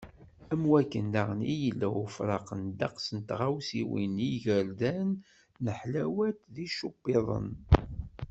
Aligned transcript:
Am 0.53 0.61
wakken 0.71 1.07
daɣen 1.13 1.41
i 1.51 1.53
d-yella 1.57 1.87
ufraq 2.03 2.47
n 2.61 2.63
ddeqs 2.69 3.07
n 3.17 3.19
tɣawsiwin 3.27 4.15
i 4.25 4.27
yigerdan, 4.31 5.09
leḥlawat, 5.65 6.37
tičupiḍin. 6.53 7.49